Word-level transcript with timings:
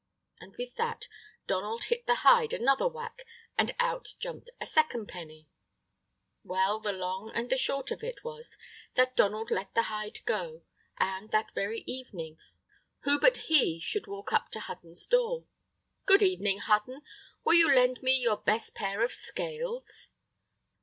and 0.39 0.55
with 0.57 0.73
that 0.77 1.07
Donald 1.45 1.83
hit 1.83 2.07
the 2.07 2.15
hide 2.25 2.53
another 2.53 2.87
whack, 2.87 3.21
and 3.55 3.75
out 3.77 4.15
jumped 4.17 4.49
a 4.59 4.65
second 4.65 5.05
penny. 5.05 5.47
Well, 6.43 6.79
the 6.79 6.91
long 6.91 7.29
and 7.35 7.51
the 7.51 7.55
short 7.57 7.91
of 7.91 8.01
it 8.01 8.23
was 8.23 8.57
that 8.95 9.15
Donald 9.15 9.51
let 9.51 9.75
the 9.75 9.83
hide 9.93 10.25
go, 10.25 10.63
and, 10.97 11.29
that 11.29 11.53
very 11.53 11.81
evening, 11.81 12.39
who 13.01 13.19
but 13.19 13.43
he 13.47 13.79
should 13.79 14.07
walk 14.07 14.33
up 14.33 14.49
to 14.53 14.61
Hudden's 14.61 15.05
door? 15.05 15.45
"Good 16.07 16.23
evening, 16.23 16.57
Hudden. 16.57 17.03
Will 17.43 17.53
you 17.53 17.67
lend 17.71 18.01
me 18.01 18.17
your 18.17 18.37
best 18.37 18.73
pair 18.73 19.03
of 19.03 19.13
scales?" 19.13 20.09